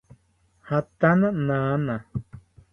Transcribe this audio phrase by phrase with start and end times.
[0.67, 1.95] Jatana nana